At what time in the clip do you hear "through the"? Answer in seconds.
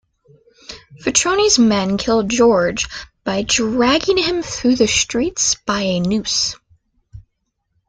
4.41-4.87